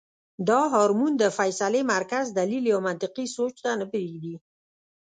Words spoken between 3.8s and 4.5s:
پرېږدي-